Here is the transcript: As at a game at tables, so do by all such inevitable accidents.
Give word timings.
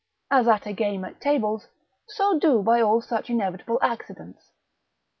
As 0.31 0.47
at 0.47 0.65
a 0.65 0.73
game 0.73 1.05
at 1.05 1.21
tables, 1.21 1.67
so 2.07 2.39
do 2.39 2.63
by 2.63 2.81
all 2.81 3.01
such 3.03 3.29
inevitable 3.29 3.77
accidents. 3.83 4.49